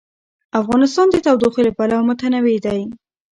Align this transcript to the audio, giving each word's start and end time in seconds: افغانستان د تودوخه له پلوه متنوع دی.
افغانستان 0.61 1.07
د 1.11 1.15
تودوخه 1.25 1.61
له 1.67 1.71
پلوه 1.77 2.03
متنوع 2.07 2.57
دی. 2.65 2.81